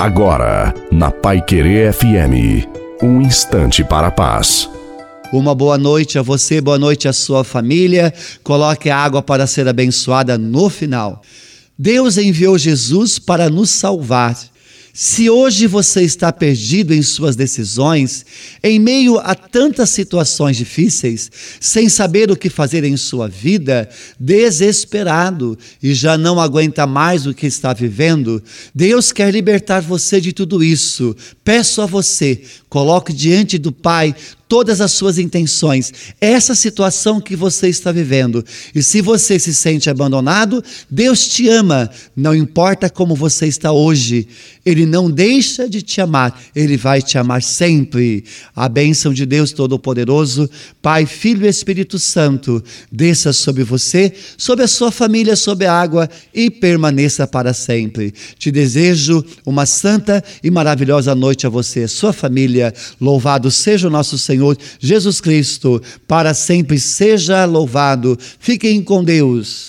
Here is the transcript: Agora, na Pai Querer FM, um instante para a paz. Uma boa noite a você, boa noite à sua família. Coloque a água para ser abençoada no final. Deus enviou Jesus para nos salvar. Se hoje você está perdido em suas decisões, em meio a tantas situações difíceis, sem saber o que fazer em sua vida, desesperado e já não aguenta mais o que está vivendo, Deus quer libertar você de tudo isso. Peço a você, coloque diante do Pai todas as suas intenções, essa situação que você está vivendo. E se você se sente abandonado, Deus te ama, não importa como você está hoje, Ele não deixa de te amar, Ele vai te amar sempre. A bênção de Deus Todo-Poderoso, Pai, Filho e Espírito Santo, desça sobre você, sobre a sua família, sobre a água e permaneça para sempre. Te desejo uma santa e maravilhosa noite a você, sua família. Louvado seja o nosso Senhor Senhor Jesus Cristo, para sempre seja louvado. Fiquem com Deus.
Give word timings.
Agora, 0.00 0.72
na 0.90 1.10
Pai 1.10 1.42
Querer 1.42 1.92
FM, 1.92 2.66
um 3.02 3.20
instante 3.20 3.84
para 3.84 4.06
a 4.06 4.10
paz. 4.10 4.66
Uma 5.30 5.54
boa 5.54 5.76
noite 5.76 6.18
a 6.18 6.22
você, 6.22 6.58
boa 6.58 6.78
noite 6.78 7.06
à 7.06 7.12
sua 7.12 7.44
família. 7.44 8.10
Coloque 8.42 8.88
a 8.88 8.96
água 8.96 9.20
para 9.20 9.46
ser 9.46 9.68
abençoada 9.68 10.38
no 10.38 10.70
final. 10.70 11.20
Deus 11.78 12.16
enviou 12.16 12.56
Jesus 12.56 13.18
para 13.18 13.50
nos 13.50 13.68
salvar. 13.68 14.38
Se 14.92 15.30
hoje 15.30 15.66
você 15.66 16.02
está 16.02 16.32
perdido 16.32 16.92
em 16.92 17.02
suas 17.02 17.36
decisões, 17.36 18.26
em 18.62 18.78
meio 18.78 19.18
a 19.18 19.34
tantas 19.34 19.90
situações 19.90 20.56
difíceis, 20.56 21.30
sem 21.60 21.88
saber 21.88 22.30
o 22.30 22.36
que 22.36 22.50
fazer 22.50 22.82
em 22.82 22.96
sua 22.96 23.28
vida, 23.28 23.88
desesperado 24.18 25.56
e 25.82 25.94
já 25.94 26.18
não 26.18 26.40
aguenta 26.40 26.86
mais 26.86 27.26
o 27.26 27.32
que 27.32 27.46
está 27.46 27.72
vivendo, 27.72 28.42
Deus 28.74 29.12
quer 29.12 29.32
libertar 29.32 29.80
você 29.80 30.20
de 30.20 30.32
tudo 30.32 30.62
isso. 30.62 31.16
Peço 31.44 31.80
a 31.80 31.86
você, 31.86 32.42
coloque 32.68 33.12
diante 33.12 33.58
do 33.58 33.70
Pai 33.70 34.14
todas 34.50 34.80
as 34.80 34.90
suas 34.90 35.16
intenções, 35.16 35.92
essa 36.20 36.56
situação 36.56 37.20
que 37.20 37.36
você 37.36 37.68
está 37.68 37.92
vivendo. 37.92 38.44
E 38.74 38.82
se 38.82 39.00
você 39.00 39.38
se 39.38 39.54
sente 39.54 39.88
abandonado, 39.88 40.60
Deus 40.90 41.28
te 41.28 41.48
ama, 41.48 41.88
não 42.16 42.34
importa 42.34 42.90
como 42.90 43.14
você 43.14 43.46
está 43.46 43.70
hoje, 43.70 44.26
Ele 44.66 44.84
não 44.84 45.08
deixa 45.08 45.68
de 45.68 45.80
te 45.80 46.00
amar, 46.00 46.36
Ele 46.52 46.76
vai 46.76 47.00
te 47.00 47.16
amar 47.16 47.44
sempre. 47.44 48.24
A 48.54 48.68
bênção 48.68 49.14
de 49.14 49.24
Deus 49.24 49.52
Todo-Poderoso, 49.52 50.50
Pai, 50.82 51.06
Filho 51.06 51.46
e 51.46 51.48
Espírito 51.48 51.96
Santo, 51.96 52.60
desça 52.90 53.32
sobre 53.32 53.62
você, 53.62 54.12
sobre 54.36 54.64
a 54.64 54.68
sua 54.68 54.90
família, 54.90 55.36
sobre 55.36 55.66
a 55.66 55.72
água 55.72 56.10
e 56.34 56.50
permaneça 56.50 57.24
para 57.24 57.54
sempre. 57.54 58.12
Te 58.36 58.50
desejo 58.50 59.24
uma 59.46 59.64
santa 59.64 60.24
e 60.42 60.50
maravilhosa 60.50 61.14
noite 61.14 61.46
a 61.46 61.50
você, 61.50 61.86
sua 61.86 62.12
família. 62.12 62.74
Louvado 63.00 63.48
seja 63.48 63.86
o 63.86 63.90
nosso 63.90 64.18
Senhor 64.18 64.39
Senhor 64.40 64.56
Jesus 64.78 65.20
Cristo, 65.20 65.82
para 66.08 66.32
sempre 66.32 66.80
seja 66.80 67.44
louvado. 67.44 68.18
Fiquem 68.38 68.82
com 68.82 69.04
Deus. 69.04 69.68